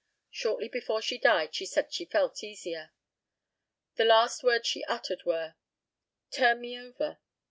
[0.31, 2.91] Shortly before she died she said she felt easier.
[3.97, 5.57] The last words she uttered were
[6.31, 7.19] "Turn me over."